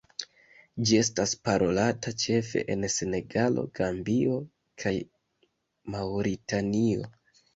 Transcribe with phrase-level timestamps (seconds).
[0.89, 4.39] Ĝi estas parolata ĉefe en Senegalo, Gambio
[4.85, 4.95] kaj
[5.97, 7.07] Maŭritanio.